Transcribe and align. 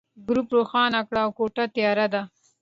ګروپ 0.27 0.47
روښانه 0.57 1.01
کړه، 1.07 1.23
کوټه 1.37 1.65
تياره 1.75 2.07
ده. 2.13 2.21